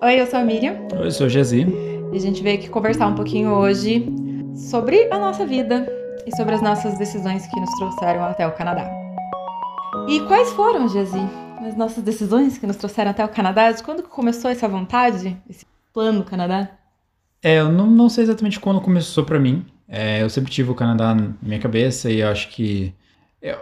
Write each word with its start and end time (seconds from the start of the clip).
Oi, 0.00 0.20
eu 0.20 0.26
sou 0.28 0.38
a 0.38 0.44
Miriam. 0.44 0.86
Oi, 0.92 1.06
eu 1.06 1.10
sou 1.10 1.26
o 1.26 1.28
Jezi. 1.28 1.66
E 2.12 2.16
a 2.16 2.20
gente 2.20 2.40
veio 2.40 2.56
aqui 2.56 2.68
conversar 2.68 3.08
um 3.08 3.16
pouquinho 3.16 3.50
hoje 3.50 4.06
sobre 4.54 5.12
a 5.12 5.18
nossa 5.18 5.44
vida 5.44 5.88
e 6.24 6.36
sobre 6.36 6.54
as 6.54 6.62
nossas 6.62 6.96
decisões 6.96 7.48
que 7.48 7.58
nos 7.58 7.68
trouxeram 7.70 8.22
até 8.22 8.46
o 8.46 8.52
Canadá. 8.52 8.88
E 10.06 10.20
quais 10.20 10.52
foram, 10.52 10.88
Jezi, 10.88 11.18
as 11.66 11.76
nossas 11.76 12.04
decisões 12.04 12.56
que 12.56 12.64
nos 12.64 12.76
trouxeram 12.76 13.10
até 13.10 13.24
o 13.24 13.28
Canadá? 13.28 13.72
De 13.72 13.82
quando 13.82 14.04
começou 14.04 14.48
essa 14.48 14.68
vontade, 14.68 15.36
esse 15.50 15.66
plano 15.92 16.20
no 16.20 16.24
Canadá? 16.24 16.70
É, 17.42 17.58
eu 17.58 17.68
não, 17.68 17.88
não 17.88 18.08
sei 18.08 18.22
exatamente 18.22 18.60
quando 18.60 18.80
começou 18.80 19.24
para 19.24 19.40
mim. 19.40 19.66
É, 19.88 20.22
eu 20.22 20.30
sempre 20.30 20.52
tive 20.52 20.70
o 20.70 20.76
Canadá 20.76 21.12
na 21.12 21.32
minha 21.42 21.58
cabeça 21.58 22.08
e 22.08 22.20
eu 22.20 22.28
acho 22.28 22.50
que. 22.50 22.94
Eu, 23.42 23.58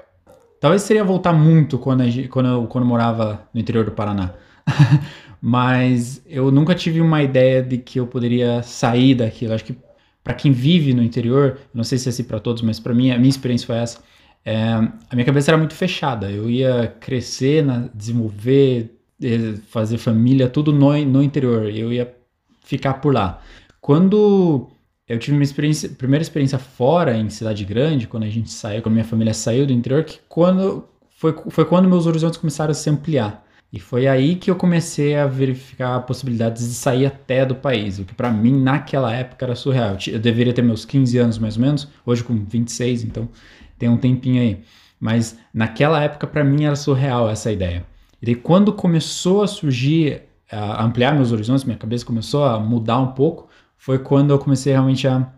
talvez 0.60 0.82
seria 0.82 1.02
voltar 1.02 1.32
muito 1.32 1.78
quando, 1.78 2.02
a, 2.02 2.04
quando, 2.28 2.46
eu, 2.46 2.66
quando 2.66 2.84
eu 2.84 2.88
morava 2.88 3.48
no 3.54 3.58
interior 3.58 3.86
do 3.86 3.92
Paraná. 3.92 4.34
Mas 5.48 6.20
eu 6.26 6.50
nunca 6.50 6.74
tive 6.74 7.00
uma 7.00 7.22
ideia 7.22 7.62
de 7.62 7.78
que 7.78 8.00
eu 8.00 8.06
poderia 8.08 8.64
sair 8.64 9.14
daquilo. 9.14 9.54
Acho 9.54 9.66
que 9.66 9.76
para 10.24 10.34
quem 10.34 10.50
vive 10.50 10.92
no 10.92 11.04
interior, 11.04 11.60
não 11.72 11.84
sei 11.84 11.98
se 11.98 12.08
é 12.08 12.10
assim 12.10 12.24
para 12.24 12.40
todos, 12.40 12.62
mas 12.62 12.80
para 12.80 12.92
mim 12.92 13.12
a 13.12 13.16
minha 13.16 13.30
experiência 13.30 13.64
foi 13.64 13.76
essa. 13.76 14.00
É, 14.44 14.72
a 15.08 15.14
minha 15.14 15.24
cabeça 15.24 15.52
era 15.52 15.56
muito 15.56 15.74
fechada. 15.74 16.28
Eu 16.28 16.50
ia 16.50 16.92
crescer, 16.98 17.64
na, 17.64 17.88
desenvolver, 17.94 18.96
eh, 19.22 19.54
fazer 19.68 19.98
família, 19.98 20.48
tudo 20.48 20.72
no, 20.72 20.92
no 21.04 21.22
interior. 21.22 21.70
Eu 21.72 21.92
ia 21.92 22.12
ficar 22.64 22.94
por 22.94 23.14
lá. 23.14 23.40
Quando 23.80 24.68
eu 25.06 25.16
tive 25.16 25.36
uma 25.36 25.44
experiência, 25.44 25.88
primeira 25.90 26.24
experiência 26.24 26.58
fora 26.58 27.16
em 27.16 27.30
cidade 27.30 27.64
grande, 27.64 28.08
quando 28.08 28.24
a 28.24 28.28
gente 28.28 28.50
saiu, 28.50 28.82
quando 28.82 28.94
minha 28.94 29.04
família 29.04 29.32
saiu 29.32 29.64
do 29.64 29.72
interior, 29.72 30.02
que 30.02 30.18
quando 30.28 30.88
foi, 31.08 31.32
foi 31.50 31.64
quando 31.64 31.88
meus 31.88 32.04
horizontes 32.04 32.36
começaram 32.36 32.72
a 32.72 32.74
se 32.74 32.90
ampliar. 32.90 33.45
E 33.72 33.80
foi 33.80 34.06
aí 34.06 34.36
que 34.36 34.50
eu 34.50 34.56
comecei 34.56 35.16
a 35.16 35.26
verificar 35.26 36.00
possibilidades 36.02 36.66
de 36.68 36.74
sair 36.74 37.06
até 37.06 37.44
do 37.44 37.54
país, 37.54 37.98
o 37.98 38.04
que 38.04 38.14
para 38.14 38.30
mim 38.30 38.62
naquela 38.62 39.12
época 39.12 39.44
era 39.44 39.54
surreal. 39.54 39.96
Eu 40.06 40.18
deveria 40.18 40.52
ter 40.52 40.62
meus 40.62 40.84
15 40.84 41.18
anos 41.18 41.38
mais 41.38 41.56
ou 41.56 41.62
menos, 41.62 41.88
hoje 42.04 42.22
com 42.22 42.34
26, 42.34 43.04
então 43.04 43.28
tem 43.78 43.88
um 43.88 43.96
tempinho 43.96 44.40
aí. 44.40 44.60
Mas 45.00 45.38
naquela 45.52 46.02
época 46.02 46.26
para 46.26 46.44
mim 46.44 46.64
era 46.64 46.76
surreal 46.76 47.28
essa 47.28 47.50
ideia. 47.50 47.84
E 48.22 48.26
daí 48.26 48.34
quando 48.34 48.72
começou 48.72 49.42
a 49.42 49.46
surgir, 49.46 50.22
a 50.50 50.84
ampliar 50.84 51.14
meus 51.14 51.32
horizontes, 51.32 51.64
minha 51.64 51.76
cabeça 51.76 52.06
começou 52.06 52.44
a 52.44 52.58
mudar 52.58 52.98
um 52.98 53.08
pouco, 53.08 53.48
foi 53.76 53.98
quando 53.98 54.30
eu 54.30 54.38
comecei 54.38 54.72
realmente 54.72 55.06
a 55.06 55.30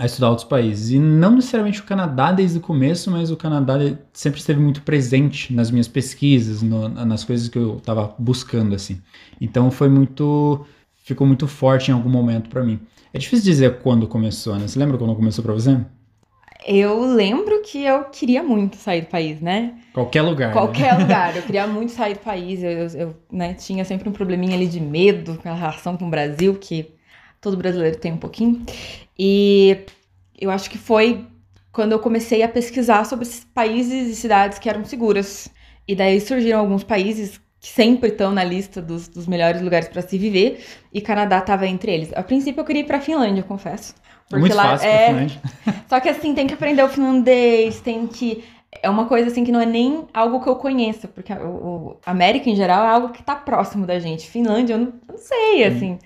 a 0.00 0.06
estudar 0.06 0.30
outros 0.30 0.48
países. 0.48 0.92
E 0.92 0.98
não 0.98 1.32
necessariamente 1.32 1.78
o 1.78 1.84
Canadá 1.84 2.32
desde 2.32 2.56
o 2.56 2.60
começo, 2.62 3.10
mas 3.10 3.30
o 3.30 3.36
Canadá 3.36 3.74
sempre 4.14 4.40
esteve 4.40 4.58
muito 4.58 4.80
presente 4.80 5.52
nas 5.52 5.70
minhas 5.70 5.86
pesquisas, 5.86 6.62
no, 6.62 6.88
nas 6.88 7.22
coisas 7.22 7.48
que 7.48 7.58
eu 7.58 7.76
estava 7.76 8.14
buscando, 8.18 8.74
assim. 8.74 8.98
Então 9.38 9.70
foi 9.70 9.90
muito. 9.90 10.64
ficou 11.04 11.26
muito 11.26 11.46
forte 11.46 11.90
em 11.90 11.94
algum 11.94 12.08
momento 12.08 12.48
para 12.48 12.64
mim. 12.64 12.80
É 13.12 13.18
difícil 13.18 13.44
dizer 13.44 13.80
quando 13.80 14.08
começou, 14.08 14.56
né? 14.56 14.66
Você 14.66 14.78
lembra 14.78 14.96
quando 14.96 15.14
começou 15.14 15.44
para 15.44 15.52
você? 15.52 15.78
Eu 16.66 17.04
lembro 17.04 17.60
que 17.60 17.84
eu 17.84 18.04
queria 18.04 18.42
muito 18.42 18.76
sair 18.76 19.02
do 19.02 19.08
país, 19.08 19.38
né? 19.42 19.74
Qualquer 19.92 20.22
lugar. 20.22 20.50
Qualquer 20.54 20.94
né? 20.94 21.00
lugar. 21.04 21.36
Eu 21.36 21.42
queria 21.42 21.66
muito 21.66 21.92
sair 21.92 22.14
do 22.14 22.20
país. 22.20 22.62
Eu, 22.62 22.70
eu, 22.70 22.88
eu 22.88 23.16
né, 23.30 23.52
tinha 23.52 23.84
sempre 23.84 24.08
um 24.08 24.12
probleminha 24.12 24.54
ali 24.54 24.66
de 24.66 24.80
medo 24.80 25.38
com 25.42 25.48
a 25.50 25.54
relação 25.54 25.94
com 25.98 26.06
o 26.06 26.10
Brasil, 26.10 26.54
que 26.54 26.88
todo 27.40 27.56
brasileiro 27.56 27.98
tem 27.98 28.12
um 28.12 28.18
pouquinho. 28.18 28.64
E 29.18 29.78
eu 30.38 30.50
acho 30.50 30.70
que 30.70 30.78
foi 30.78 31.26
quando 31.72 31.92
eu 31.92 31.98
comecei 31.98 32.42
a 32.42 32.48
pesquisar 32.48 33.04
sobre 33.04 33.28
países 33.54 34.10
e 34.10 34.14
cidades 34.16 34.58
que 34.58 34.68
eram 34.68 34.84
seguras. 34.84 35.48
E 35.86 35.94
daí 35.94 36.20
surgiram 36.20 36.60
alguns 36.60 36.84
países 36.84 37.40
que 37.60 37.68
sempre 37.68 38.08
estão 38.08 38.32
na 38.32 38.42
lista 38.42 38.80
dos, 38.80 39.06
dos 39.08 39.26
melhores 39.26 39.60
lugares 39.60 39.88
para 39.88 40.00
se 40.00 40.16
viver, 40.16 40.64
e 40.92 41.00
Canadá 41.00 41.38
estava 41.38 41.66
entre 41.66 41.92
eles. 41.92 42.10
A 42.14 42.22
princípio 42.22 42.60
eu 42.60 42.64
queria 42.64 42.82
ir 42.82 42.86
para 42.86 43.00
Finlândia, 43.00 43.42
confesso. 43.42 43.94
Porque 44.28 44.40
Muito 44.40 44.56
lá 44.56 44.78
fácil 44.78 44.88
é. 44.88 45.26
Só 45.88 46.00
que 46.00 46.08
assim, 46.08 46.34
tem 46.34 46.46
que 46.46 46.54
aprender 46.54 46.82
o 46.82 46.88
finlandês, 46.88 47.80
tem 47.80 48.06
que 48.06 48.44
é 48.72 48.88
uma 48.88 49.06
coisa 49.06 49.28
assim 49.28 49.44
que 49.44 49.50
não 49.50 49.60
é 49.60 49.66
nem 49.66 50.06
algo 50.14 50.40
que 50.40 50.48
eu 50.48 50.56
conheça, 50.56 51.08
porque 51.08 51.32
o, 51.32 51.96
América 52.06 52.48
em 52.48 52.54
geral 52.54 52.84
é 52.84 52.88
algo 52.88 53.08
que 53.10 53.20
está 53.20 53.34
próximo 53.34 53.86
da 53.86 53.98
gente. 53.98 54.28
Finlândia, 54.28 54.74
eu 54.74 54.78
não, 54.78 54.86
eu 54.86 55.14
não 55.14 55.18
sei, 55.18 55.64
assim. 55.64 55.98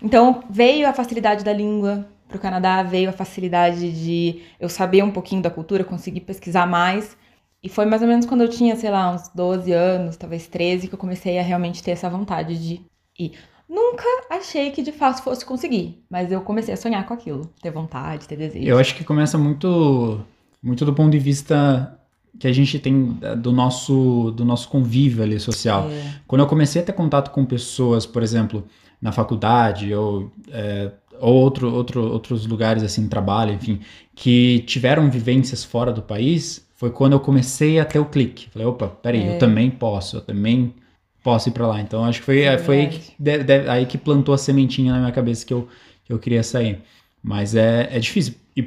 Então 0.00 0.42
veio 0.48 0.88
a 0.88 0.92
facilidade 0.92 1.44
da 1.44 1.52
língua 1.52 2.06
para 2.28 2.36
o 2.36 2.40
Canadá, 2.40 2.82
veio 2.82 3.10
a 3.10 3.12
facilidade 3.12 3.92
de 3.92 4.42
eu 4.58 4.68
saber 4.68 5.02
um 5.02 5.10
pouquinho 5.10 5.42
da 5.42 5.50
cultura, 5.50 5.84
conseguir 5.84 6.20
pesquisar 6.20 6.66
mais. 6.66 7.16
E 7.62 7.68
foi 7.68 7.84
mais 7.84 8.02
ou 8.02 8.08
menos 8.08 8.26
quando 8.26 8.40
eu 8.40 8.48
tinha, 8.48 8.74
sei 8.76 8.90
lá, 8.90 9.10
uns 9.10 9.28
12 9.28 9.70
anos, 9.72 10.16
talvez 10.16 10.46
13, 10.46 10.88
que 10.88 10.94
eu 10.94 10.98
comecei 10.98 11.38
a 11.38 11.42
realmente 11.42 11.82
ter 11.82 11.92
essa 11.92 12.08
vontade 12.08 12.58
de 12.58 12.80
ir. 13.18 13.32
Nunca 13.68 14.04
achei 14.30 14.70
que 14.70 14.82
de 14.82 14.92
fato 14.92 15.22
fosse 15.22 15.44
conseguir, 15.44 16.04
mas 16.10 16.30
eu 16.30 16.40
comecei 16.42 16.74
a 16.74 16.76
sonhar 16.76 17.06
com 17.06 17.14
aquilo, 17.14 17.46
ter 17.62 17.70
vontade, 17.70 18.28
ter 18.28 18.36
desejo. 18.36 18.66
Eu 18.66 18.78
acho 18.78 18.94
que 18.94 19.04
começa 19.04 19.38
muito 19.38 20.20
muito 20.62 20.84
do 20.84 20.94
ponto 20.94 21.10
de 21.10 21.18
vista 21.18 21.98
que 22.38 22.46
a 22.46 22.52
gente 22.52 22.78
tem 22.78 23.16
eh, 23.20 23.36
do 23.36 23.52
nosso, 23.52 24.32
do 24.32 24.44
nosso 24.44 24.68
convívio 24.68 25.22
ali 25.22 25.38
social. 25.38 25.88
É. 25.90 26.14
Quando 26.26 26.40
eu 26.40 26.46
comecei 26.46 26.82
a 26.82 26.84
ter 26.84 26.92
contato 26.92 27.30
com 27.30 27.44
pessoas, 27.44 28.06
por 28.06 28.22
exemplo, 28.22 28.64
na 29.00 29.12
faculdade 29.12 29.92
ou, 29.94 30.32
é, 30.50 30.90
ou 31.20 31.34
outro, 31.34 31.72
outro, 31.72 32.02
outros 32.02 32.46
lugares 32.46 32.82
assim, 32.82 33.08
trabalho, 33.08 33.52
enfim, 33.52 33.80
que 34.14 34.60
tiveram 34.60 35.10
vivências 35.10 35.64
fora 35.64 35.92
do 35.92 36.02
país, 36.02 36.66
foi 36.74 36.90
quando 36.90 37.12
eu 37.12 37.20
comecei 37.20 37.78
a 37.78 37.84
ter 37.84 37.98
o 37.98 38.04
clique. 38.04 38.48
Falei, 38.50 38.66
opa, 38.66 38.88
peraí, 38.88 39.22
é. 39.22 39.34
eu 39.34 39.38
também 39.38 39.70
posso, 39.70 40.16
eu 40.16 40.20
também 40.20 40.74
posso 41.22 41.48
ir 41.48 41.52
para 41.52 41.66
lá. 41.66 41.80
Então 41.80 42.04
acho 42.04 42.20
que 42.20 42.26
foi, 42.26 42.42
é 42.42 42.58
foi 42.58 42.80
aí, 42.80 42.88
que, 42.88 43.12
de, 43.18 43.44
de, 43.44 43.68
aí 43.68 43.86
que 43.86 43.98
plantou 43.98 44.34
a 44.34 44.38
sementinha 44.38 44.92
na 44.92 44.98
minha 44.98 45.12
cabeça 45.12 45.44
que 45.46 45.54
eu, 45.54 45.68
que 46.04 46.12
eu 46.12 46.18
queria 46.18 46.42
sair. 46.42 46.80
Mas 47.22 47.54
é, 47.54 47.88
é 47.92 47.98
difícil. 47.98 48.34
E 48.56 48.62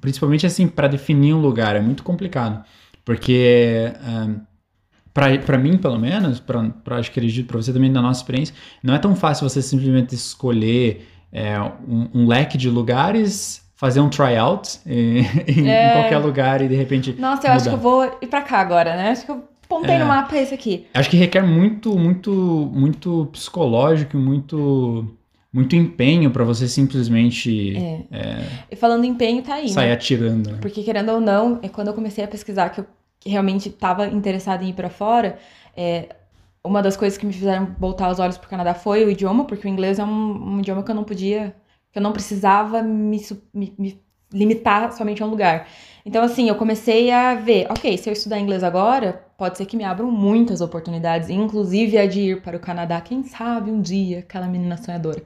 principalmente 0.00 0.46
assim, 0.46 0.66
para 0.66 0.88
definir 0.88 1.34
um 1.34 1.40
lugar, 1.40 1.76
é 1.76 1.80
muito 1.80 2.02
complicado. 2.02 2.64
Porque, 3.04 3.92
um, 4.04 4.40
para 5.12 5.58
mim, 5.58 5.78
pelo 5.78 5.98
menos, 5.98 6.40
para 6.40 6.98
acho 6.98 7.10
que 7.10 7.18
acredito 7.18 7.46
para 7.46 7.56
você 7.56 7.72
também, 7.72 7.90
na 7.90 8.02
nossa 8.02 8.20
experiência, 8.20 8.54
não 8.82 8.94
é 8.94 8.98
tão 8.98 9.14
fácil 9.14 9.48
você 9.48 9.62
simplesmente 9.62 10.14
escolher 10.14 11.08
é, 11.32 11.60
um, 11.60 12.08
um 12.14 12.26
leque 12.26 12.58
de 12.58 12.68
lugares 12.68 13.64
fazer 13.76 14.00
um 14.00 14.08
tryout 14.08 14.80
em, 14.86 15.20
é... 15.68 15.90
em, 15.90 15.92
qualquer 16.00 16.18
lugar 16.18 16.60
e 16.62 16.68
de 16.68 16.74
repente. 16.74 17.12
Nossa, 17.12 17.46
eu 17.46 17.52
mudar. 17.52 17.54
acho 17.54 17.68
que 17.68 17.74
eu 17.74 17.78
vou 17.78 18.18
ir 18.20 18.26
para 18.26 18.42
cá 18.42 18.58
agora, 18.58 18.96
né? 18.96 19.10
Acho 19.10 19.24
que 19.24 19.30
eu 19.30 19.44
pontei 19.68 19.94
é, 19.94 19.98
no 19.98 20.06
mapa 20.06 20.36
esse 20.36 20.54
aqui. 20.54 20.86
Acho 20.94 21.10
que 21.10 21.16
requer 21.16 21.42
muito, 21.42 21.96
muito, 21.96 22.30
muito 22.72 23.28
psicológico, 23.32 24.16
muito 24.16 25.14
muito 25.56 25.74
empenho 25.74 26.30
para 26.30 26.44
você 26.44 26.68
simplesmente. 26.68 27.74
É. 27.74 28.04
É, 28.10 28.46
e 28.70 28.76
falando 28.76 29.04
em 29.04 29.08
empenho, 29.08 29.42
tá 29.42 29.54
aí. 29.54 29.70
Sair 29.70 29.86
né? 29.86 29.92
atirando. 29.94 30.50
Né? 30.52 30.58
Porque, 30.60 30.82
querendo 30.82 31.10
ou 31.12 31.20
não, 31.20 31.58
é 31.62 31.68
quando 31.68 31.88
eu 31.88 31.94
comecei 31.94 32.22
a 32.22 32.28
pesquisar 32.28 32.68
que 32.68 32.82
eu 32.82 32.86
realmente 33.24 33.70
estava 33.70 34.06
interessada 34.06 34.62
em 34.62 34.68
ir 34.68 34.74
para 34.74 34.90
fora, 34.90 35.38
é, 35.74 36.10
uma 36.62 36.82
das 36.82 36.94
coisas 36.94 37.16
que 37.16 37.24
me 37.24 37.32
fizeram 37.32 37.74
voltar 37.78 38.10
os 38.10 38.18
olhos 38.18 38.36
pro 38.36 38.50
Canadá 38.50 38.74
foi 38.74 39.02
o 39.06 39.10
idioma, 39.10 39.46
porque 39.46 39.66
o 39.66 39.70
inglês 39.70 39.98
é 39.98 40.04
um, 40.04 40.56
um 40.56 40.60
idioma 40.60 40.82
que 40.82 40.90
eu 40.90 40.94
não 40.94 41.04
podia, 41.04 41.56
que 41.90 41.98
eu 41.98 42.02
não 42.02 42.12
precisava 42.12 42.82
me, 42.82 43.18
me, 43.54 43.74
me 43.78 44.05
limitar 44.32 44.92
somente 44.92 45.22
a 45.22 45.26
um 45.26 45.30
lugar. 45.30 45.68
Então, 46.04 46.22
assim, 46.22 46.48
eu 46.48 46.54
comecei 46.54 47.10
a 47.10 47.34
ver, 47.34 47.66
ok, 47.68 47.98
se 47.98 48.08
eu 48.08 48.12
estudar 48.12 48.38
inglês 48.38 48.62
agora, 48.62 49.24
pode 49.36 49.58
ser 49.58 49.66
que 49.66 49.76
me 49.76 49.82
abram 49.82 50.10
muitas 50.10 50.60
oportunidades, 50.60 51.28
inclusive 51.28 51.98
a 51.98 52.06
de 52.06 52.20
ir 52.20 52.42
para 52.42 52.56
o 52.56 52.60
Canadá, 52.60 53.00
quem 53.00 53.24
sabe 53.24 53.72
um 53.72 53.80
dia, 53.80 54.20
aquela 54.20 54.46
menina 54.46 54.76
sonhadora. 54.76 55.22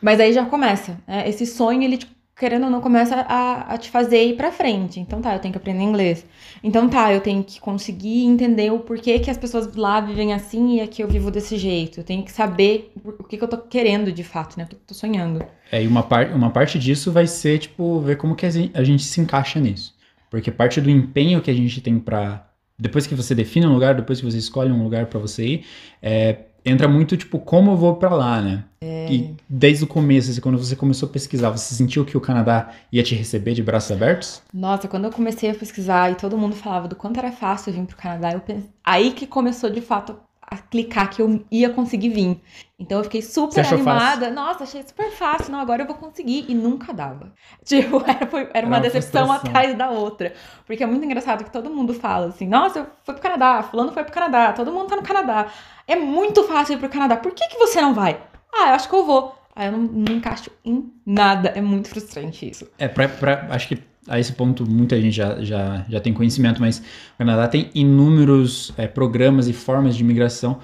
Mas 0.00 0.18
aí 0.20 0.32
já 0.32 0.46
começa, 0.46 0.98
né? 1.06 1.28
Esse 1.28 1.44
sonho, 1.46 1.82
ele, 1.82 1.98
querendo 2.42 2.64
ou 2.64 2.70
não, 2.70 2.80
começa 2.80 3.14
a, 3.28 3.74
a 3.74 3.78
te 3.78 3.88
fazer 3.88 4.24
ir 4.24 4.36
pra 4.36 4.50
frente. 4.50 4.98
Então 4.98 5.20
tá, 5.20 5.32
eu 5.32 5.38
tenho 5.38 5.52
que 5.52 5.58
aprender 5.58 5.84
inglês. 5.84 6.26
Então 6.60 6.88
tá, 6.88 7.12
eu 7.12 7.20
tenho 7.20 7.44
que 7.44 7.60
conseguir 7.60 8.24
entender 8.24 8.72
o 8.72 8.80
porquê 8.80 9.20
que 9.20 9.30
as 9.30 9.38
pessoas 9.38 9.72
lá 9.76 10.00
vivem 10.00 10.34
assim 10.34 10.78
e 10.78 10.80
aqui 10.80 11.04
eu 11.04 11.08
vivo 11.08 11.30
desse 11.30 11.56
jeito. 11.56 12.00
Eu 12.00 12.04
tenho 12.04 12.24
que 12.24 12.32
saber 12.32 12.92
o 13.04 13.22
que, 13.22 13.36
que 13.38 13.44
eu 13.44 13.46
tô 13.46 13.58
querendo 13.58 14.10
de 14.10 14.24
fato, 14.24 14.58
né? 14.58 14.64
O 14.64 14.66
que 14.66 14.74
eu 14.74 14.80
tô 14.84 14.92
sonhando. 14.92 15.44
É, 15.70 15.84
e 15.84 15.86
uma, 15.86 16.02
par 16.02 16.32
uma 16.32 16.50
parte 16.50 16.80
disso 16.80 17.12
vai 17.12 17.28
ser, 17.28 17.60
tipo, 17.60 18.00
ver 18.00 18.16
como 18.16 18.34
que 18.34 18.44
a 18.44 18.82
gente 18.82 19.04
se 19.04 19.20
encaixa 19.20 19.60
nisso. 19.60 19.94
Porque 20.28 20.50
parte 20.50 20.80
do 20.80 20.90
empenho 20.90 21.40
que 21.40 21.50
a 21.50 21.54
gente 21.54 21.80
tem 21.80 21.96
para 22.00 22.48
depois 22.76 23.06
que 23.06 23.14
você 23.14 23.36
define 23.36 23.66
um 23.66 23.72
lugar, 23.72 23.94
depois 23.94 24.18
que 24.18 24.24
você 24.24 24.38
escolhe 24.38 24.72
um 24.72 24.82
lugar 24.82 25.06
para 25.06 25.20
você 25.20 25.44
ir, 25.46 25.66
é, 26.02 26.36
entra 26.64 26.88
muito 26.88 27.16
tipo 27.16 27.38
como 27.38 27.72
eu 27.72 27.76
vou 27.76 27.96
para 27.96 28.14
lá, 28.14 28.40
né? 28.40 28.64
É. 28.80 29.12
E 29.12 29.36
desde 29.48 29.84
o 29.84 29.86
começo, 29.86 30.30
assim, 30.30 30.40
quando 30.40 30.58
você 30.58 30.74
começou 30.74 31.08
a 31.08 31.12
pesquisar, 31.12 31.50
você 31.50 31.74
sentiu 31.74 32.04
que 32.04 32.16
o 32.16 32.20
Canadá 32.20 32.70
ia 32.90 33.02
te 33.02 33.14
receber 33.14 33.54
de 33.54 33.62
braços 33.62 33.92
abertos? 33.92 34.42
Nossa, 34.52 34.88
quando 34.88 35.04
eu 35.04 35.12
comecei 35.12 35.50
a 35.50 35.54
pesquisar 35.54 36.10
e 36.10 36.16
todo 36.16 36.36
mundo 36.36 36.56
falava 36.56 36.88
do 36.88 36.96
quanto 36.96 37.18
era 37.18 37.30
fácil 37.30 37.72
vir 37.72 37.84
pro 37.84 37.96
Canadá, 37.96 38.32
eu 38.32 38.40
pensei... 38.40 38.70
aí 38.84 39.12
que 39.12 39.26
começou 39.26 39.70
de 39.70 39.80
fato 39.80 40.16
clicar 40.58 41.10
que 41.10 41.22
eu 41.22 41.44
ia 41.50 41.70
conseguir 41.70 42.10
vir. 42.10 42.40
Então 42.78 42.98
eu 42.98 43.04
fiquei 43.04 43.22
super 43.22 43.64
animada. 43.66 44.20
Fácil? 44.20 44.34
Nossa, 44.34 44.64
achei 44.64 44.82
super 44.82 45.10
fácil. 45.12 45.52
Não, 45.52 45.60
agora 45.60 45.82
eu 45.82 45.86
vou 45.86 45.96
conseguir. 45.96 46.44
E 46.48 46.54
nunca 46.54 46.92
dava. 46.92 47.32
Tipo, 47.64 48.02
era, 48.06 48.26
foi, 48.26 48.40
era, 48.42 48.50
era 48.54 48.66
uma, 48.66 48.76
uma 48.76 48.82
decepção 48.82 49.30
atrás 49.30 49.76
da 49.76 49.90
outra. 49.90 50.34
Porque 50.66 50.82
é 50.82 50.86
muito 50.86 51.04
engraçado 51.04 51.44
que 51.44 51.50
todo 51.50 51.70
mundo 51.70 51.94
fala 51.94 52.26
assim: 52.26 52.46
nossa, 52.46 52.80
eu 52.80 52.86
fui 53.04 53.14
pro 53.14 53.22
Canadá, 53.22 53.62
fulano 53.62 53.92
foi 53.92 54.04
pro 54.04 54.12
Canadá, 54.12 54.52
todo 54.52 54.72
mundo 54.72 54.88
tá 54.88 54.96
no 54.96 55.02
Canadá. 55.02 55.46
É 55.86 55.96
muito 55.96 56.44
fácil 56.44 56.74
ir 56.74 56.78
pro 56.78 56.88
Canadá. 56.88 57.16
Por 57.16 57.32
que, 57.32 57.46
que 57.48 57.58
você 57.58 57.80
não 57.80 57.94
vai? 57.94 58.20
Ah, 58.52 58.68
eu 58.68 58.74
acho 58.74 58.88
que 58.88 58.94
eu 58.94 59.04
vou. 59.04 59.34
Aí 59.54 59.66
eu 59.66 59.72
não, 59.72 59.80
não 59.80 60.14
encaixo 60.14 60.50
em 60.64 60.92
nada. 61.06 61.50
É 61.50 61.60
muito 61.60 61.88
frustrante 61.88 62.48
isso. 62.48 62.68
É, 62.78 62.88
pra, 62.88 63.08
pra, 63.08 63.46
acho 63.50 63.68
que 63.68 63.91
a 64.08 64.18
esse 64.18 64.32
ponto 64.32 64.68
muita 64.68 65.00
gente 65.00 65.14
já, 65.14 65.42
já, 65.42 65.84
já 65.88 66.00
tem 66.00 66.12
conhecimento, 66.12 66.60
mas 66.60 66.78
o 67.14 67.18
Canadá 67.18 67.46
tem 67.46 67.70
inúmeros 67.74 68.72
é, 68.76 68.86
programas 68.86 69.48
e 69.48 69.52
formas 69.52 69.96
de 69.96 70.02
imigração. 70.02 70.58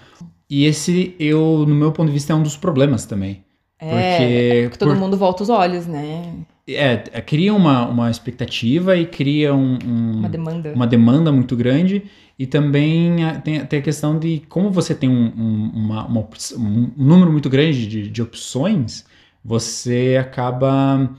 E 0.50 0.64
esse, 0.64 1.14
eu, 1.18 1.64
no 1.66 1.74
meu 1.74 1.92
ponto 1.92 2.08
de 2.08 2.14
vista, 2.14 2.32
é 2.32 2.36
um 2.36 2.42
dos 2.42 2.56
problemas 2.56 3.04
também. 3.04 3.44
É, 3.78 3.88
porque, 3.88 4.24
é 4.24 4.68
todo 4.70 4.88
por... 4.88 4.96
mundo 4.96 5.16
volta 5.16 5.42
os 5.42 5.48
olhos, 5.48 5.86
né? 5.86 6.34
É, 6.66 7.04
é, 7.12 7.20
cria 7.20 7.54
uma, 7.54 7.86
uma 7.86 8.10
expectativa 8.10 8.96
e 8.96 9.06
cria 9.06 9.54
um, 9.54 9.78
um, 9.84 10.18
uma, 10.18 10.28
demanda. 10.28 10.72
uma 10.74 10.86
demanda 10.86 11.32
muito 11.32 11.56
grande. 11.56 12.02
E 12.38 12.46
também 12.46 13.16
tem, 13.42 13.64
tem 13.64 13.78
a 13.78 13.82
questão 13.82 14.18
de 14.18 14.42
como 14.48 14.70
você 14.70 14.94
tem 14.94 15.08
um, 15.08 15.32
um, 15.36 15.70
uma, 15.74 16.06
uma, 16.06 16.28
um 16.56 16.90
número 16.96 17.32
muito 17.32 17.48
grande 17.48 17.86
de, 17.86 18.08
de 18.08 18.22
opções, 18.22 19.04
você 19.44 20.16
acaba 20.20 21.10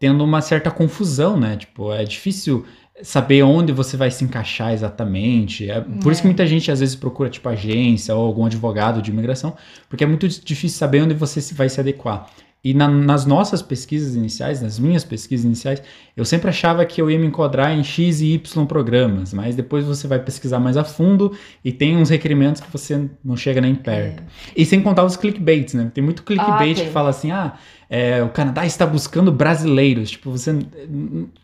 tendo 0.00 0.24
uma 0.24 0.40
certa 0.40 0.70
confusão, 0.70 1.38
né? 1.38 1.56
Tipo, 1.56 1.92
é 1.92 2.02
difícil 2.02 2.64
saber 3.02 3.42
onde 3.42 3.72
você 3.72 3.96
vai 3.96 4.10
se 4.10 4.24
encaixar 4.24 4.72
exatamente. 4.72 5.70
É 5.70 5.80
por 5.80 6.08
é. 6.08 6.12
isso 6.12 6.22
que 6.22 6.26
é. 6.26 6.30
muita 6.30 6.46
gente 6.46 6.72
às 6.72 6.80
vezes 6.80 6.96
procura 6.96 7.28
tipo 7.30 7.48
agência 7.48 8.14
ou 8.16 8.26
algum 8.26 8.46
advogado 8.46 9.00
de 9.02 9.10
imigração, 9.10 9.54
porque 9.88 10.02
é 10.02 10.06
muito 10.06 10.26
difícil 10.26 10.78
saber 10.78 11.02
onde 11.02 11.14
você 11.14 11.54
vai 11.54 11.68
se 11.68 11.78
adequar. 11.78 12.28
E 12.62 12.74
na, 12.74 12.86
nas 12.86 13.24
nossas 13.24 13.62
pesquisas 13.62 14.14
iniciais, 14.14 14.60
nas 14.60 14.78
minhas 14.78 15.02
pesquisas 15.02 15.46
iniciais, 15.46 15.82
eu 16.14 16.26
sempre 16.26 16.50
achava 16.50 16.84
que 16.84 17.00
eu 17.00 17.10
ia 17.10 17.18
me 17.18 17.26
enquadrar 17.26 17.72
em 17.72 17.82
X 17.82 18.20
e 18.20 18.34
Y 18.34 18.66
programas, 18.66 19.32
mas 19.32 19.56
depois 19.56 19.86
você 19.86 20.06
vai 20.06 20.18
pesquisar 20.18 20.58
mais 20.60 20.76
a 20.76 20.84
fundo 20.84 21.32
e 21.64 21.72
tem 21.72 21.96
uns 21.96 22.10
requerimentos 22.10 22.60
que 22.60 22.70
você 22.70 23.08
não 23.24 23.34
chega 23.34 23.62
nem 23.62 23.74
perto. 23.74 24.22
É. 24.22 24.26
E 24.54 24.66
sem 24.66 24.82
contar 24.82 25.04
os 25.04 25.16
clickbaits, 25.16 25.72
né? 25.72 25.90
Tem 25.94 26.04
muito 26.04 26.22
clickbait 26.22 26.78
ah, 26.78 26.84
que 26.84 26.90
fala 26.90 27.08
assim, 27.08 27.30
ah, 27.30 27.54
é, 27.92 28.22
o 28.22 28.28
Canadá 28.28 28.64
está 28.64 28.86
buscando 28.86 29.32
brasileiros. 29.32 30.12
Tipo, 30.12 30.30
você. 30.30 30.56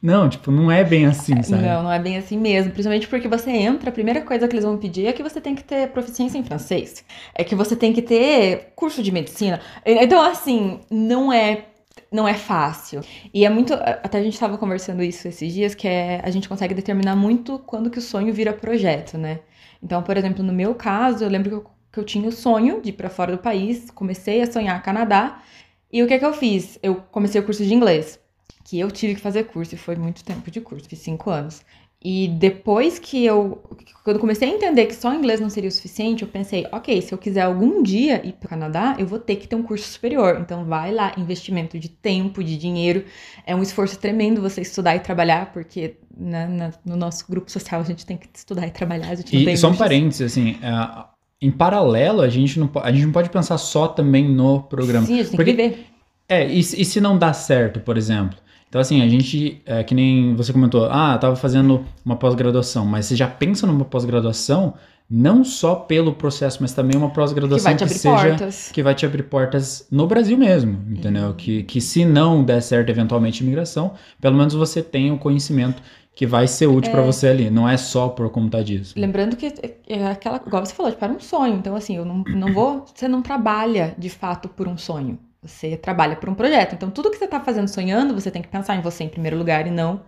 Não, 0.01 0.29
tipo, 0.29 0.53
não 0.53 0.71
é 0.71 0.85
bem 0.85 1.05
assim, 1.05 1.43
sabe? 1.43 1.61
Não, 1.65 1.83
não 1.83 1.93
é 1.93 1.99
bem 1.99 2.17
assim 2.17 2.39
mesmo. 2.39 2.71
Principalmente 2.71 3.09
porque 3.09 3.27
você 3.27 3.51
entra, 3.51 3.91
a 3.91 3.93
primeira 3.93 4.21
coisa 4.21 4.47
que 4.47 4.55
eles 4.55 4.65
vão 4.65 4.79
pedir 4.79 5.07
é 5.07 5.13
que 5.13 5.25
você 5.25 5.41
tem 5.41 5.57
que 5.57 5.65
ter 5.65 5.89
proficiência 5.89 6.39
em 6.39 6.45
francês. 6.45 7.05
É 7.35 7.43
que 7.43 7.57
você 7.57 7.75
tem 7.75 7.93
que 7.93 8.01
ter 8.01 8.73
curso 8.77 9.03
de 9.03 9.11
medicina. 9.11 9.61
Então, 9.85 10.23
assim, 10.23 10.79
não 10.89 11.33
é 11.33 11.65
não 12.13 12.29
é 12.29 12.35
fácil. 12.35 13.01
E 13.35 13.45
é 13.45 13.51
muito. 13.51 13.75
Até 13.75 14.19
a 14.19 14.23
gente 14.23 14.35
estava 14.35 14.57
conversando 14.57 15.03
isso 15.03 15.27
esses 15.27 15.53
dias, 15.53 15.75
que 15.75 15.89
é 15.89 16.21
a 16.23 16.31
gente 16.31 16.49
consegue 16.49 16.75
determinar 16.75 17.17
muito 17.17 17.59
quando 17.59 17.91
que 17.91 17.99
o 17.99 18.03
sonho 18.03 18.33
vira 18.33 18.53
projeto, 18.53 19.19
né? 19.19 19.41
Então, 19.83 20.01
por 20.01 20.17
exemplo, 20.17 20.45
no 20.45 20.53
meu 20.53 20.77
caso, 20.77 21.25
eu 21.25 21.29
lembro 21.29 21.51
que 21.51 21.57
eu, 21.57 21.65
que 21.93 21.99
eu 21.99 22.05
tinha 22.05 22.29
o 22.29 22.33
sonho 22.33 22.81
de 22.81 22.91
ir 22.91 22.93
para 22.93 23.11
fora 23.11 23.33
do 23.33 23.39
país, 23.39 23.91
comecei 23.91 24.41
a 24.43 24.51
sonhar 24.51 24.81
Canadá, 24.83 25.43
e 25.93 26.03
o 26.03 26.07
que 26.07 26.15
é 26.15 26.19
que 26.19 26.25
eu 26.25 26.33
fiz? 26.33 26.79
Eu 26.83 26.97
comecei 26.97 27.41
o 27.41 27.45
curso 27.45 27.65
de 27.65 27.73
inglês, 27.73 28.19
que 28.65 28.79
eu 28.79 28.91
tive 28.91 29.15
que 29.15 29.21
fazer 29.21 29.45
curso, 29.45 29.75
e 29.75 29.79
foi 29.79 29.97
muito 29.97 30.25
tempo 30.25 30.51
de 30.51 30.61
curso, 30.61 30.89
fiz 30.89 30.99
cinco 30.99 31.31
anos. 31.31 31.63
E 32.09 32.29
depois 32.29 32.99
que 32.99 33.25
eu, 33.25 33.63
quando 34.05 34.21
comecei 34.21 34.49
a 34.49 34.53
entender 34.53 34.87
que 34.87 34.95
só 34.95 35.13
inglês 35.15 35.41
não 35.41 35.51
seria 35.51 35.69
o 35.69 35.73
suficiente, 35.73 36.23
eu 36.23 36.29
pensei, 36.29 36.67
ok, 36.71 37.01
se 37.03 37.13
eu 37.13 37.19
quiser 37.19 37.41
algum 37.41 37.83
dia 37.83 38.25
ir 38.25 38.35
para 38.35 38.47
o 38.47 38.51
Canadá, 38.51 38.95
eu 38.99 39.07
vou 39.07 39.19
ter 39.19 39.37
que 39.37 39.49
ter 39.49 39.57
um 39.57 39.63
curso 39.63 39.89
superior. 39.89 40.39
Então 40.41 40.65
vai 40.65 40.93
lá, 40.93 41.15
investimento 41.17 41.79
de 41.79 41.89
tempo, 41.89 42.45
de 42.45 42.57
dinheiro, 42.57 43.05
é 43.45 43.57
um 43.57 43.63
esforço 43.63 43.99
tremendo 43.99 44.41
você 44.41 44.61
estudar 44.61 44.95
e 44.95 45.01
trabalhar, 45.01 45.53
porque 45.53 45.97
né, 46.17 46.47
na, 46.47 46.73
no 46.85 46.97
nosso 46.97 47.25
grupo 47.29 47.51
social 47.51 47.81
a 47.81 47.85
gente 47.85 48.07
tem 48.07 48.17
que 48.17 48.29
estudar 48.33 48.67
e 48.67 48.71
trabalhar. 48.71 49.09
A 49.09 49.15
gente 49.15 49.35
não 49.35 49.41
e 49.41 49.45
tem 49.45 49.57
só 49.57 49.71
um 49.71 49.77
parênteses, 49.77 50.33
assim, 50.33 50.59
é, 50.63 51.16
em 51.41 51.51
paralelo, 51.51 52.23
a 52.23 52.29
gente, 52.29 52.59
não, 52.59 52.71
a 52.83 52.91
gente 52.91 53.05
não 53.05 53.13
pode 53.13 53.31
pensar 53.31 53.59
só 53.59 53.89
também 53.89 54.29
no 54.29 54.63
programa. 54.63 55.07
Sim, 55.07 55.17
tem 55.17 55.37
Porque, 55.37 55.53
que 55.53 55.63
viver. 55.63 55.87
É, 56.29 56.49
e, 56.49 56.59
e 56.59 56.63
se 56.63 57.01
não 57.01 57.19
dá 57.19 57.33
certo, 57.33 57.81
por 57.81 57.97
exemplo? 57.97 58.39
Então, 58.69 58.81
assim, 58.81 59.01
a 59.01 59.09
gente, 59.09 59.63
é, 59.65 59.85
que 59.85 59.95
nem 59.95 60.35
você 60.35 60.53
comentou, 60.53 60.87
ah, 60.91 61.17
tava 61.19 61.37
fazendo 61.37 61.85
uma 62.05 62.17
pós-graduação, 62.17 62.85
mas 62.85 63.07
você 63.07 63.15
já 63.17 63.29
pensa 63.29 63.67
numa 63.67 63.85
pós-graduação 63.85 64.75
não 65.09 65.45
só 65.45 65.77
pelo 65.77 66.13
processo, 66.13 66.59
mas 66.61 66.73
também 66.73 66.99
uma 66.99 67.11
pós-graduação 67.11 67.77
que, 67.77 67.85
que 67.85 67.95
seja 67.95 68.29
portas. 68.29 68.71
que 68.73 68.83
vai 68.83 68.93
te 68.93 69.07
abrir 69.07 69.23
portas 69.23 69.87
no 69.89 70.05
Brasil 70.05 70.37
mesmo, 70.37 70.83
entendeu? 70.91 71.29
Uhum. 71.29 71.35
Que, 71.35 71.63
que 71.63 71.81
se 71.81 72.05
não 72.05 72.43
der 72.43 72.61
certo 72.61 72.91
eventualmente 72.91 73.43
imigração, 73.43 73.93
pelo 74.21 74.37
menos 74.37 74.53
você 74.55 74.83
tem 74.83 75.13
o 75.13 75.19
conhecimento 75.19 75.81
que 76.17 76.27
vai 76.27 76.49
ser 76.49 76.67
útil 76.67 76.91
é... 76.91 76.93
para 76.95 77.03
você 77.03 77.29
ali, 77.29 77.51
não 77.51 77.69
é 77.69 77.77
só 77.77 78.09
por 78.09 78.31
conta 78.31 78.65
disso. 78.65 78.95
Lembrando 78.97 79.37
que 79.37 79.53
é 79.87 80.07
aquela, 80.07 80.43
igual 80.45 80.65
você 80.65 80.75
falou, 80.75 80.91
tipo, 80.91 81.05
era 81.05 81.13
um 81.13 81.21
sonho, 81.21 81.57
então 81.57 81.77
assim, 81.77 81.95
eu 81.95 82.07
não, 82.07 82.25
não 82.27 82.55
vou, 82.55 82.87
você 82.93 83.07
não 83.07 83.21
trabalha 83.21 83.95
de 83.99 84.09
fato 84.09 84.49
por 84.49 84.67
um 84.67 84.79
sonho, 84.79 85.19
você 85.43 85.77
trabalha 85.77 86.17
por 86.17 86.31
um 86.31 86.35
projeto, 86.35 86.75
então 86.75 86.91
tudo 86.91 87.11
que 87.11 87.19
você 87.19 87.29
tá 87.29 87.39
fazendo 87.39 87.69
sonhando, 87.69 88.15
você 88.15 88.31
tem 88.31 88.41
que 88.41 88.49
pensar 88.49 88.75
em 88.77 88.81
você 88.81 89.05
em 89.05 89.11
primeiro 89.11 89.37
lugar 89.37 89.67
e 89.67 89.71
não 89.71 90.01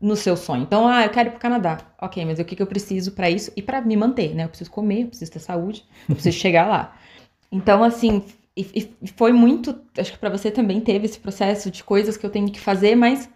no 0.00 0.14
seu 0.14 0.36
sonho. 0.36 0.62
Então, 0.62 0.86
ah, 0.86 1.04
eu 1.04 1.10
quero 1.10 1.30
ir 1.30 1.32
pro 1.32 1.40
Canadá. 1.40 1.78
Ok, 2.00 2.24
mas 2.24 2.38
o 2.38 2.44
que, 2.44 2.54
que 2.54 2.62
eu 2.62 2.66
preciso 2.66 3.12
para 3.12 3.28
isso 3.28 3.50
e 3.56 3.62
para 3.62 3.80
me 3.80 3.96
manter, 3.96 4.34
né? 4.34 4.44
Eu 4.44 4.48
preciso 4.48 4.70
comer, 4.70 5.04
eu 5.04 5.08
preciso 5.08 5.32
ter 5.32 5.38
saúde, 5.38 5.84
eu 6.08 6.14
preciso 6.14 6.36
chegar 6.36 6.68
lá. 6.68 6.94
Então, 7.50 7.82
assim, 7.82 8.22
e, 8.56 8.94
e 9.02 9.08
foi 9.08 9.32
muito, 9.32 9.74
acho 9.98 10.12
que 10.12 10.18
para 10.18 10.28
você 10.28 10.50
também 10.50 10.80
teve 10.80 11.06
esse 11.06 11.18
processo 11.18 11.70
de 11.70 11.82
coisas 11.82 12.16
que 12.16 12.24
eu 12.24 12.30
tenho 12.30 12.52
que 12.52 12.60
fazer, 12.60 12.94
mas 12.94 13.28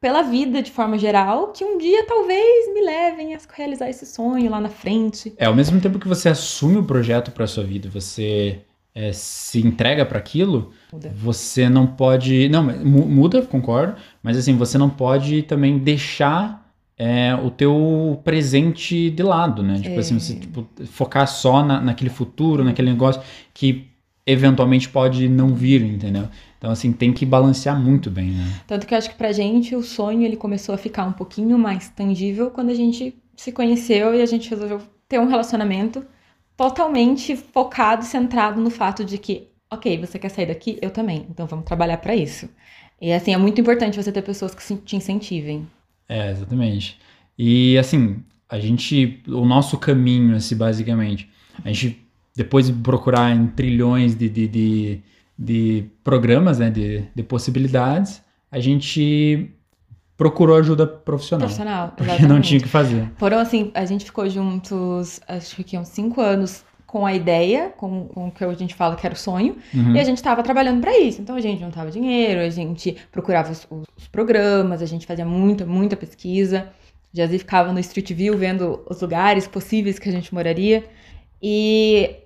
pela 0.00 0.22
vida 0.22 0.62
de 0.62 0.70
forma 0.70 0.98
geral, 0.98 1.52
que 1.52 1.64
um 1.64 1.78
dia 1.78 2.04
talvez 2.06 2.72
me 2.74 2.80
levem 2.82 3.34
a 3.34 3.38
realizar 3.54 3.88
esse 3.88 4.04
sonho 4.04 4.50
lá 4.50 4.60
na 4.60 4.68
frente. 4.68 5.32
É, 5.36 5.46
ao 5.46 5.54
mesmo 5.54 5.80
tempo 5.80 5.98
que 5.98 6.08
você 6.08 6.28
assume 6.28 6.78
o 6.78 6.84
projeto 6.84 7.30
para 7.30 7.46
sua 7.46 7.64
vida, 7.64 7.88
você 7.88 8.60
é, 8.94 9.12
se 9.12 9.60
entrega 9.60 10.04
para 10.04 10.18
aquilo, 10.18 10.72
muda. 10.92 11.12
você 11.14 11.68
não 11.68 11.86
pode, 11.86 12.48
não, 12.48 12.62
muda, 12.62 13.42
concordo, 13.42 13.96
mas 14.22 14.36
assim, 14.36 14.56
você 14.56 14.76
não 14.78 14.90
pode 14.90 15.42
também 15.42 15.78
deixar 15.78 16.66
é, 16.98 17.34
o 17.34 17.50
teu 17.50 18.20
presente 18.24 19.10
de 19.10 19.22
lado, 19.22 19.62
né? 19.62 19.80
Tipo 19.80 19.96
é. 19.96 19.98
assim, 19.98 20.18
você 20.18 20.34
tipo, 20.34 20.66
focar 20.86 21.26
só 21.28 21.62
na, 21.62 21.80
naquele 21.80 22.10
futuro, 22.10 22.64
naquele 22.64 22.90
negócio 22.90 23.20
que 23.52 23.88
eventualmente 24.26 24.88
pode 24.88 25.28
não 25.28 25.54
vir, 25.54 25.82
entendeu? 25.82 26.28
Então, 26.58 26.70
assim, 26.70 26.92
tem 26.92 27.12
que 27.12 27.24
balancear 27.24 27.78
muito 27.80 28.10
bem, 28.10 28.30
né? 28.32 28.60
Tanto 28.66 28.86
que 28.86 28.92
eu 28.92 28.98
acho 28.98 29.10
que 29.10 29.16
pra 29.16 29.30
gente 29.30 29.76
o 29.76 29.82
sonho 29.82 30.22
ele 30.22 30.36
começou 30.36 30.74
a 30.74 30.78
ficar 30.78 31.04
um 31.04 31.12
pouquinho 31.12 31.56
mais 31.58 31.88
tangível 31.90 32.50
quando 32.50 32.70
a 32.70 32.74
gente 32.74 33.14
se 33.36 33.52
conheceu 33.52 34.14
e 34.14 34.22
a 34.22 34.26
gente 34.26 34.50
resolveu 34.50 34.80
ter 35.08 35.20
um 35.20 35.28
relacionamento 35.28 36.04
totalmente 36.56 37.36
focado, 37.36 38.04
centrado 38.04 38.60
no 38.60 38.70
fato 38.70 39.04
de 39.04 39.18
que, 39.18 39.48
ok, 39.70 39.98
você 39.98 40.18
quer 40.18 40.30
sair 40.30 40.46
daqui? 40.46 40.78
Eu 40.82 40.90
também. 40.90 41.26
Então 41.30 41.46
vamos 41.46 41.66
trabalhar 41.66 41.98
para 41.98 42.16
isso. 42.16 42.48
E 43.00 43.12
assim, 43.12 43.32
é 43.32 43.36
muito 43.36 43.60
importante 43.60 44.02
você 44.02 44.10
ter 44.10 44.22
pessoas 44.22 44.54
que 44.54 44.76
te 44.78 44.96
incentivem. 44.96 45.66
É, 46.08 46.30
exatamente. 46.30 46.98
E 47.38 47.76
assim, 47.76 48.24
a 48.48 48.58
gente, 48.58 49.22
o 49.28 49.44
nosso 49.44 49.76
caminho, 49.78 50.34
assim, 50.34 50.56
basicamente, 50.56 51.28
a 51.62 51.68
gente 51.68 52.05
depois 52.36 52.66
de 52.66 52.72
procurar 52.74 53.34
em 53.34 53.46
trilhões 53.46 54.14
de, 54.14 54.28
de, 54.28 54.46
de, 54.46 55.00
de 55.38 55.84
programas, 56.04 56.58
né, 56.58 56.70
de, 56.70 57.04
de 57.14 57.22
possibilidades, 57.22 58.22
a 58.52 58.60
gente 58.60 59.50
procurou 60.16 60.56
ajuda 60.56 60.86
profissional. 60.86 61.46
Profissional, 61.46 61.84
exatamente. 61.86 62.16
Porque 62.20 62.26
não 62.26 62.40
tinha 62.40 62.60
o 62.60 62.62
que 62.62 62.68
fazer. 62.68 63.10
Foram 63.16 63.38
assim, 63.38 63.70
a 63.74 63.84
gente 63.84 64.04
ficou 64.04 64.28
juntos, 64.28 65.20
acho 65.26 65.64
que 65.64 65.78
uns 65.78 65.88
cinco 65.88 66.20
anos 66.20 66.64
com 66.86 67.04
a 67.04 67.12
ideia, 67.12 67.70
com, 67.76 68.06
com 68.06 68.28
o 68.28 68.30
que 68.30 68.44
a 68.44 68.52
gente 68.54 68.74
fala 68.74 68.96
que 68.96 69.04
era 69.04 69.14
o 69.14 69.18
sonho, 69.18 69.56
uhum. 69.74 69.94
e 69.94 70.00
a 70.00 70.04
gente 70.04 70.18
estava 70.18 70.42
trabalhando 70.42 70.80
para 70.80 70.96
isso. 70.98 71.20
Então 71.20 71.36
a 71.36 71.40
gente 71.40 71.60
juntava 71.60 71.90
dinheiro, 71.90 72.40
a 72.40 72.48
gente 72.48 72.96
procurava 73.10 73.50
os, 73.50 73.66
os, 73.96 74.08
programas, 74.08 74.80
a 74.80 74.86
gente 74.86 75.06
fazia 75.06 75.24
muita, 75.24 75.66
muita 75.66 75.96
pesquisa. 75.96 76.68
Jazzy 77.12 77.38
ficava 77.38 77.72
no 77.72 77.80
Street 77.80 78.12
View 78.12 78.36
vendo 78.36 78.82
os 78.88 79.00
lugares 79.00 79.46
possíveis 79.48 79.98
que 79.98 80.08
a 80.08 80.12
gente 80.12 80.32
moraria. 80.32 80.84
E 81.42 82.16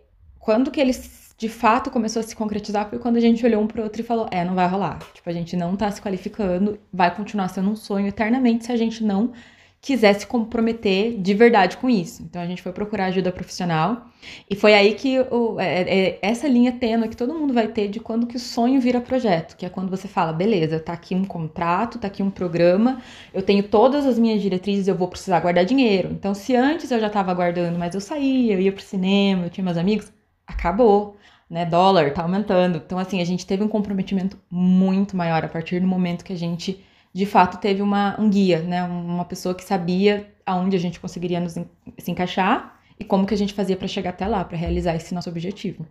quando 0.40 0.70
que 0.70 0.80
eles 0.80 1.20
de 1.38 1.49
fato 1.49 1.90
começou 1.90 2.20
a 2.20 2.23
se 2.23 2.37
concretizar 2.37 2.90
foi 2.90 2.99
quando 2.99 3.16
a 3.16 3.20
gente 3.20 3.44
olhou 3.47 3.62
um 3.62 3.66
pro 3.66 3.82
outro 3.82 4.02
e 4.02 4.04
falou: 4.04 4.28
é, 4.30 4.44
não 4.44 4.54
vai 4.54 4.66
rolar. 4.66 4.99
Tipo, 5.14 5.30
a 5.30 5.32
gente 5.32 5.56
não 5.56 5.76
tá 5.76 5.90
se 5.90 6.02
qualificando, 6.02 6.78
vai 6.92 7.14
continuar 7.14 7.49
sendo 7.49 7.70
um 7.70 7.76
sonho 7.76 8.09
eternamente 8.09 8.66
se 8.66 8.73
a 8.73 8.76
gente 8.76 9.04
não 9.04 9.32
quiser 9.80 10.12
se 10.12 10.26
comprometer 10.26 11.18
de 11.18 11.32
verdade 11.32 11.78
com 11.78 11.88
isso. 11.88 12.23
Então 12.23 12.42
a 12.42 12.47
gente 12.47 12.61
foi 12.61 12.73
procurar 12.73 13.06
ajuda 13.06 13.32
profissional 13.32 14.09
e 14.49 14.54
foi 14.54 14.75
aí 14.75 14.94
que 14.94 15.18
o, 15.18 15.59
é, 15.59 15.80
é, 15.80 16.18
essa 16.20 16.47
linha 16.47 16.73
tênue 16.73 17.09
que 17.09 17.16
todo 17.16 17.35
mundo 17.35 17.54
vai 17.54 17.66
ter 17.66 17.88
de 17.88 17.99
quando 17.99 18.26
que 18.26 18.37
o 18.37 18.38
sonho 18.38 18.78
vira 18.78 19.00
projeto, 19.00 19.56
que 19.56 19.64
é 19.64 19.70
quando 19.70 19.88
você 19.88 20.06
fala, 20.06 20.35
beleza, 20.35 20.78
tá 20.78 20.92
aqui 20.92 21.14
um 21.14 21.25
contrato, 21.25 21.99
tá 21.99 22.09
aqui 22.09 22.23
um 22.23 22.30
programa, 22.30 23.00
eu 23.32 23.40
tenho 23.40 23.62
todas 23.62 24.04
as 24.06 24.18
minhas 24.18 24.42
diretrizes, 24.42 24.87
eu 24.87 24.94
vou 24.94 25.09
precisar 25.09 25.40
guardar 25.40 25.64
dinheiro. 25.64 26.11
Então 26.12 26.35
se 26.35 26.54
antes 26.54 26.90
eu 26.90 27.00
já 27.00 27.06
estava 27.06 27.32
guardando, 27.32 27.78
mas 27.78 27.94
eu 27.94 28.00
saía, 28.02 28.52
eu 28.52 28.61
ia 28.61 28.73
pro 28.73 28.82
cinema, 28.82 29.47
eu 29.47 29.50
tinha 29.50 29.64
meus 29.64 29.78
amigos, 29.78 30.12
acabou. 30.50 31.16
Né, 31.49 31.66
dólar 31.66 32.12
tá 32.12 32.23
aumentando. 32.23 32.76
Então, 32.76 32.97
assim, 32.97 33.21
a 33.21 33.25
gente 33.25 33.45
teve 33.45 33.64
um 33.64 33.66
comprometimento 33.66 34.38
muito 34.49 35.16
maior 35.16 35.45
a 35.45 35.49
partir 35.49 35.80
do 35.80 35.87
momento 35.87 36.25
que 36.25 36.33
a 36.33 36.37
gente, 36.37 36.80
de 37.12 37.26
fato, 37.26 37.59
teve 37.59 37.83
uma, 37.83 38.14
um 38.21 38.30
guia, 38.30 38.61
né? 38.61 38.85
Uma 38.85 39.25
pessoa 39.25 39.52
que 39.52 39.64
sabia 39.64 40.33
aonde 40.47 40.76
a 40.76 40.78
gente 40.78 41.00
conseguiria 41.00 41.40
nos, 41.40 41.54
se 41.99 42.11
encaixar 42.11 42.78
e 43.00 43.04
como 43.04 43.26
que 43.26 43.35
a 43.35 43.37
gente 43.37 43.52
fazia 43.52 43.76
para 43.76 43.88
chegar 43.88 44.11
até 44.11 44.28
lá, 44.28 44.45
para 44.45 44.57
realizar 44.57 44.95
esse 44.95 45.12
nosso 45.12 45.28
objetivo. 45.28 45.85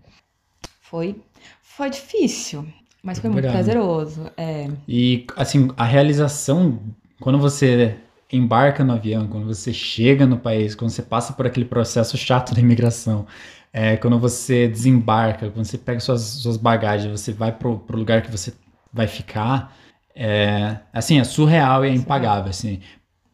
Foi, 0.79 1.21
foi 1.61 1.89
difícil, 1.89 2.65
mas 3.03 3.19
foi 3.19 3.29
Muito 3.29 3.49
prazeroso. 3.49 4.31
É, 4.37 4.69
E, 4.87 5.25
assim, 5.35 5.69
a 5.75 5.83
realização, 5.83 6.79
quando 7.19 7.37
você 7.37 7.97
embarca 8.37 8.83
no 8.83 8.93
avião, 8.93 9.27
quando 9.27 9.45
você 9.47 9.73
chega 9.73 10.25
no 10.25 10.37
país, 10.37 10.75
quando 10.75 10.91
você 10.91 11.01
passa 11.01 11.33
por 11.33 11.45
aquele 11.47 11.65
processo 11.65 12.17
chato 12.17 12.53
da 12.53 12.61
imigração, 12.61 13.25
é, 13.73 13.97
quando 13.97 14.19
você 14.19 14.67
desembarca, 14.67 15.49
quando 15.49 15.65
você 15.65 15.77
pega 15.77 15.99
suas, 15.99 16.21
suas 16.21 16.57
bagagens, 16.57 17.11
você 17.11 17.31
vai 17.33 17.51
pro, 17.51 17.79
pro 17.79 17.97
lugar 17.97 18.21
que 18.21 18.31
você 18.31 18.53
vai 18.91 19.07
ficar, 19.07 19.75
é, 20.15 20.77
assim, 20.93 21.19
é 21.19 21.23
surreal 21.23 21.85
e 21.85 21.89
é 21.89 21.93
impagável, 21.93 22.49
assim. 22.49 22.79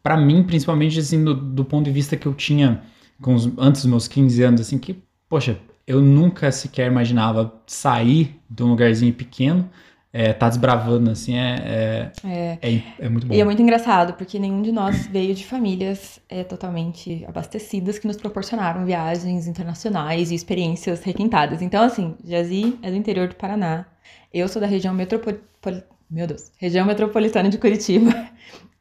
Pra 0.02 0.16
mim, 0.16 0.42
principalmente, 0.44 0.98
assim, 1.00 1.22
do, 1.24 1.34
do 1.34 1.64
ponto 1.64 1.84
de 1.84 1.90
vista 1.90 2.16
que 2.16 2.26
eu 2.26 2.34
tinha 2.34 2.82
com 3.20 3.34
os- 3.34 3.46
antes 3.58 3.82
dos 3.82 3.90
meus 3.90 4.08
15 4.08 4.42
anos, 4.42 4.60
assim, 4.60 4.78
que, 4.78 5.02
poxa, 5.28 5.58
eu 5.86 6.00
nunca 6.00 6.50
sequer 6.52 6.86
imaginava 6.90 7.52
sair 7.66 8.40
de 8.48 8.62
um 8.62 8.68
lugarzinho 8.68 9.12
pequeno, 9.12 9.68
é, 10.16 10.32
tá 10.32 10.48
desbravando, 10.48 11.10
assim, 11.10 11.36
é, 11.36 12.10
é, 12.24 12.58
é, 12.62 12.74
é, 12.76 12.82
é 13.00 13.08
muito 13.08 13.26
bom. 13.26 13.34
E 13.34 13.40
é 13.40 13.44
muito 13.44 13.60
engraçado, 13.62 14.14
porque 14.14 14.38
nenhum 14.38 14.62
de 14.62 14.72
nós 14.72 15.06
veio 15.06 15.34
de 15.34 15.44
famílias 15.44 16.20
é, 16.28 16.42
totalmente 16.44 17.24
abastecidas 17.28 17.98
que 17.98 18.06
nos 18.06 18.16
proporcionaram 18.16 18.84
viagens 18.84 19.46
internacionais 19.46 20.30
e 20.30 20.34
experiências 20.34 21.02
requintadas. 21.02 21.60
Então, 21.62 21.82
assim, 21.84 22.14
Jazi 22.24 22.78
é 22.82 22.90
do 22.90 22.96
interior 22.96 23.28
do 23.28 23.34
Paraná. 23.36 23.86
Eu 24.32 24.48
sou 24.48 24.60
da 24.60 24.66
região 24.66 24.94
metropolitana. 24.94 25.84
Meu 26.08 26.26
Deus, 26.26 26.52
região 26.58 26.86
metropolitana 26.86 27.48
de 27.48 27.58
Curitiba. 27.58 28.10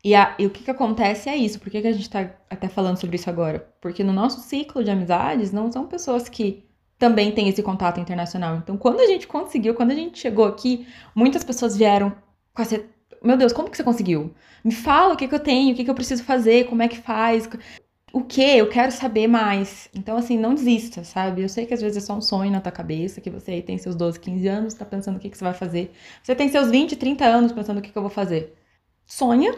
E, 0.03 0.13
a- 0.13 0.35
e 0.37 0.45
o 0.45 0.51
que, 0.51 0.63
que 0.63 0.69
acontece 0.71 1.27
é 1.29 1.35
isso. 1.35 1.59
Por 1.59 1.71
que, 1.71 1.81
que 1.81 1.87
a 1.87 1.91
gente 1.91 2.07
tá 2.09 2.29
até 2.49 2.67
falando 2.67 2.97
sobre 2.99 3.15
isso 3.15 3.27
agora? 3.29 3.67
Porque 3.81 4.03
no 4.03 4.13
nosso 4.13 4.39
ciclo 4.41 4.83
de 4.83 4.91
amizades 4.91 5.51
não 5.51 5.71
são 5.71 5.87
pessoas 5.87 6.29
que 6.29 6.63
também 6.97 7.31
têm 7.31 7.49
esse 7.49 7.61
contato 7.61 7.99
internacional. 7.99 8.57
Então, 8.57 8.77
quando 8.77 8.99
a 9.01 9.07
gente 9.07 9.27
conseguiu, 9.27 9.73
quando 9.75 9.91
a 9.91 9.95
gente 9.95 10.19
chegou 10.19 10.45
aqui, 10.45 10.87
muitas 11.13 11.43
pessoas 11.43 11.75
vieram 11.77 12.15
com 12.53 12.61
essa. 12.61 12.83
Meu 13.23 13.37
Deus, 13.37 13.53
como 13.53 13.69
que 13.69 13.77
você 13.77 13.83
conseguiu? 13.83 14.33
Me 14.63 14.71
fala 14.73 15.13
o 15.13 15.17
que, 15.17 15.27
que 15.27 15.35
eu 15.35 15.39
tenho, 15.39 15.73
o 15.73 15.75
que, 15.75 15.83
que 15.83 15.89
eu 15.89 15.95
preciso 15.95 16.23
fazer, 16.23 16.67
como 16.67 16.81
é 16.83 16.87
que 16.87 16.97
faz, 16.97 17.49
o 18.13 18.23
que? 18.23 18.41
Eu 18.41 18.69
quero 18.69 18.91
saber 18.91 19.27
mais. 19.27 19.89
Então, 19.93 20.15
assim, 20.17 20.37
não 20.37 20.53
desista, 20.55 21.03
sabe? 21.03 21.41
Eu 21.41 21.49
sei 21.49 21.65
que 21.65 21.73
às 21.73 21.81
vezes 21.81 21.97
é 21.97 22.05
só 22.05 22.13
um 22.15 22.21
sonho 22.21 22.51
na 22.51 22.61
tua 22.61 22.71
cabeça, 22.71 23.19
que 23.19 23.29
você 23.29 23.51
aí 23.51 23.61
tem 23.61 23.77
seus 23.77 23.95
12, 23.95 24.19
15 24.19 24.47
anos, 24.47 24.73
tá 24.73 24.85
pensando 24.85 25.17
o 25.17 25.19
que, 25.19 25.29
que 25.29 25.37
você 25.37 25.43
vai 25.43 25.53
fazer. 25.53 25.91
Você 26.23 26.33
tem 26.35 26.49
seus 26.49 26.69
20, 26.69 26.95
30 26.95 27.25
anos 27.25 27.51
pensando 27.51 27.79
o 27.79 27.81
que, 27.81 27.91
que 27.91 27.97
eu 27.97 28.01
vou 28.01 28.11
fazer. 28.11 28.55
Sonha, 29.05 29.53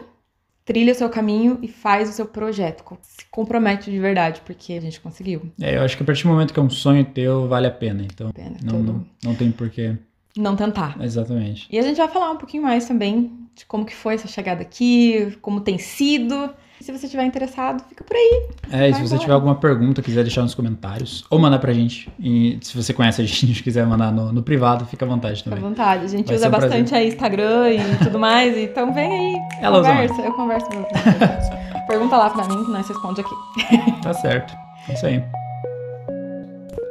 trilha 0.68 0.92
o 0.92 0.94
seu 0.94 1.08
caminho 1.08 1.58
e 1.62 1.66
faz 1.66 2.10
o 2.10 2.12
seu 2.12 2.26
projeto. 2.26 2.84
Se 3.00 3.24
compromete 3.30 3.90
de 3.90 3.98
verdade, 3.98 4.42
porque 4.44 4.74
a 4.74 4.80
gente 4.82 5.00
conseguiu. 5.00 5.50
É, 5.58 5.78
eu 5.78 5.80
acho 5.80 5.96
que 5.96 6.02
a 6.02 6.06
partir 6.06 6.24
do 6.24 6.28
momento 6.28 6.52
que 6.52 6.60
é 6.60 6.62
um 6.62 6.68
sonho 6.68 7.06
teu, 7.06 7.48
vale 7.48 7.66
a 7.66 7.70
pena. 7.70 8.02
Então, 8.02 8.30
Pena, 8.32 8.58
não, 8.62 8.78
não, 8.78 9.06
não 9.24 9.34
tem 9.34 9.50
porquê. 9.50 9.96
Não 10.36 10.54
tentar. 10.54 10.98
Exatamente. 11.00 11.66
E 11.70 11.78
a 11.78 11.82
gente 11.82 11.96
vai 11.96 12.08
falar 12.08 12.30
um 12.32 12.36
pouquinho 12.36 12.64
mais 12.64 12.86
também 12.86 13.32
de 13.54 13.64
como 13.64 13.86
que 13.86 13.94
foi 13.94 14.16
essa 14.16 14.28
chegada 14.28 14.60
aqui, 14.60 15.38
como 15.40 15.62
tem 15.62 15.78
sido. 15.78 16.50
E 16.80 16.84
se 16.84 16.92
você 16.92 17.06
estiver 17.06 17.24
interessado, 17.24 17.82
fica 17.88 18.04
por 18.04 18.14
aí. 18.16 18.42
É, 18.70 18.88
e 18.88 18.94
se 18.94 19.02
você 19.02 19.18
tiver 19.18 19.32
alguma 19.32 19.56
pergunta, 19.56 20.00
quiser 20.00 20.22
deixar 20.22 20.42
nos 20.42 20.54
comentários, 20.54 21.24
ou 21.28 21.38
mandar 21.38 21.58
pra 21.58 21.72
gente. 21.72 22.08
E 22.20 22.58
se 22.62 22.76
você 22.76 22.92
conhece 22.92 23.20
a 23.20 23.24
gente 23.24 23.50
e 23.58 23.62
quiser 23.62 23.84
mandar 23.86 24.12
no, 24.12 24.32
no 24.32 24.42
privado, 24.42 24.84
fica 24.86 25.04
à 25.04 25.08
vontade 25.08 25.38
Fica 25.38 25.50
à 25.50 25.54
também. 25.56 25.68
vontade. 25.68 26.04
A 26.04 26.08
gente 26.08 26.26
Vai 26.26 26.36
usa 26.36 26.46
um 26.46 26.50
prazer. 26.50 26.68
bastante 26.70 26.94
aí 26.94 27.08
Instagram 27.08 27.70
e 27.72 27.96
tudo 28.04 28.18
mais. 28.18 28.56
Então 28.56 28.92
vem 28.94 29.10
aí, 29.12 29.36
Ela 29.60 29.80
usa 29.80 29.88
conversa. 29.90 30.22
Eu 30.22 30.32
converso 30.34 30.66
com 30.66 30.76
vocês. 30.82 31.86
Pergunta 31.88 32.16
lá 32.16 32.30
pra 32.30 32.44
mim 32.46 32.64
que 32.64 32.70
nós 32.70 32.86
respondemos 32.88 33.30
aqui. 33.30 34.02
Tá 34.02 34.12
certo. 34.14 34.54
É 34.88 34.92
isso 34.94 35.06
aí. 35.06 35.22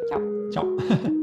Tchau. 0.09 0.21
Tchau. 0.51 1.07